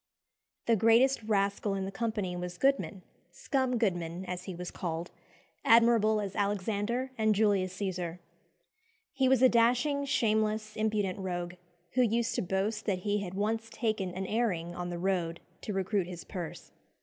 The 0.65 0.75
greatest 0.75 1.21
rascal 1.21 1.75
in 1.75 1.85
the 1.85 1.91
company 1.91 2.35
was 2.35 2.57
Goodman 2.57 3.03
"Scum 3.31 3.77
Goodman," 3.77 4.25
as 4.25 4.45
he 4.45 4.55
was 4.55 4.71
called 4.71 5.11
admirable 5.63 6.19
as 6.19 6.35
Alexander 6.35 7.11
and 7.19 7.35
Julius 7.35 7.77
Cæsar. 7.77 8.17
He 9.13 9.29
was 9.29 9.43
a 9.43 9.47
dashing, 9.47 10.05
shameless, 10.05 10.75
impudent 10.75 11.19
rogue, 11.19 11.53
who 11.91 12.01
used 12.01 12.33
to 12.33 12.41
boast 12.41 12.87
that 12.87 13.01
he 13.05 13.19
had 13.19 13.35
once 13.35 13.69
taken 13.69 14.11
"an 14.15 14.25
airing" 14.25 14.73
on 14.73 14.89
the 14.89 14.97
road 14.97 15.39
to 15.61 15.71
recruit 15.71 16.07
his 16.07 16.23
purse. 16.23 16.71